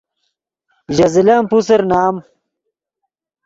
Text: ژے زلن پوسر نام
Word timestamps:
ژے 0.95 1.07
زلن 1.13 1.41
پوسر 1.49 1.81
نام 1.89 2.15